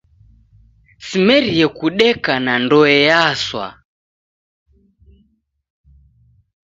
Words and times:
Simerie 1.07 1.65
kudeka 1.77 2.33
na 2.45 2.53
ndoe 2.63 2.93
yaswa! 3.07 3.65